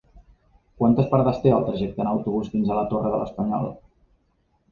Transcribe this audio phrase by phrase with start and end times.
[0.83, 3.71] Quantes parades té el trajecte en autobús fins a la Torre de l'Espanyol?